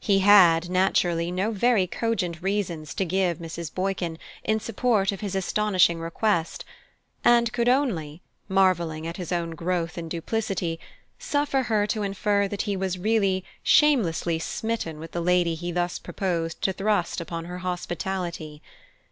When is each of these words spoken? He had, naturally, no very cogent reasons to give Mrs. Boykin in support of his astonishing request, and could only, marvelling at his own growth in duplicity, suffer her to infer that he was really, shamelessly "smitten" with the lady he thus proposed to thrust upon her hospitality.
He 0.00 0.18
had, 0.18 0.68
naturally, 0.68 1.30
no 1.30 1.52
very 1.52 1.86
cogent 1.86 2.42
reasons 2.42 2.92
to 2.94 3.04
give 3.04 3.38
Mrs. 3.38 3.72
Boykin 3.72 4.18
in 4.42 4.58
support 4.58 5.12
of 5.12 5.20
his 5.20 5.36
astonishing 5.36 6.00
request, 6.00 6.64
and 7.22 7.52
could 7.52 7.68
only, 7.68 8.20
marvelling 8.48 9.06
at 9.06 9.16
his 9.16 9.30
own 9.30 9.52
growth 9.52 9.96
in 9.96 10.08
duplicity, 10.08 10.80
suffer 11.20 11.62
her 11.62 11.86
to 11.86 12.02
infer 12.02 12.48
that 12.48 12.62
he 12.62 12.76
was 12.76 12.98
really, 12.98 13.44
shamelessly 13.62 14.40
"smitten" 14.40 14.98
with 14.98 15.12
the 15.12 15.22
lady 15.22 15.54
he 15.54 15.70
thus 15.70 16.00
proposed 16.00 16.60
to 16.62 16.72
thrust 16.72 17.20
upon 17.20 17.44
her 17.44 17.58
hospitality. 17.58 18.62